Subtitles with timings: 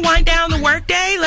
[0.00, 0.27] to